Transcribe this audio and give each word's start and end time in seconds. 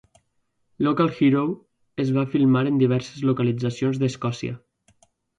"Local 0.85 1.11
Hero" 1.17 1.43
es 2.03 2.09
va 2.15 2.23
filmar 2.31 2.63
en 2.69 2.79
diverses 2.83 3.19
localitzacions 3.31 3.99
d'Escòssia. 4.05 4.57